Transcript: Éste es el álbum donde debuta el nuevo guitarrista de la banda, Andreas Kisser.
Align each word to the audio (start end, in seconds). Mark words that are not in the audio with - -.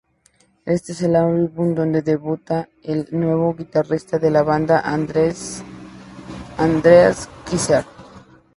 Éste 0.65 0.93
es 0.93 1.03
el 1.03 1.15
álbum 1.15 1.75
donde 1.75 2.01
debuta 2.01 2.67
el 2.81 3.07
nuevo 3.11 3.53
guitarrista 3.53 4.17
de 4.17 4.31
la 4.31 4.41
banda, 4.41 4.79
Andreas 4.79 5.61
Kisser. 7.47 7.85